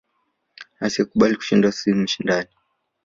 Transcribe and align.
Asiye 0.85 1.03
kubali 1.09 1.33
kushindwa 1.39 1.69
si 1.77 1.87
mshindani 2.01 2.51